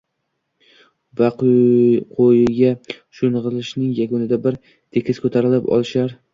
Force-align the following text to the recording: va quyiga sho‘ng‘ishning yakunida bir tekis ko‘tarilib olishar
va 1.19 1.27
quyiga 1.41 2.73
sho‘ng‘ishning 3.19 3.95
yakunida 4.03 4.43
bir 4.49 4.61
tekis 4.73 5.27
ko‘tarilib 5.29 5.73
olishar 5.79 6.21